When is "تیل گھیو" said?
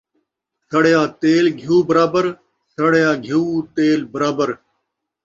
1.21-1.77